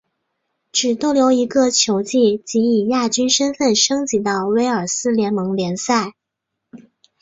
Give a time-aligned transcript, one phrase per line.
[0.71, 6.15] 只逗留一个球季即以亚军身份升级到威尔斯联盟联赛。